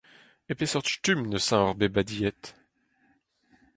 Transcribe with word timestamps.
E 0.51 0.53
peseurt 0.57 0.89
stumm 0.95 1.21
neuze 1.27 1.57
oc'h 1.65 1.75
bet 1.79 1.93
badezet? 1.95 2.43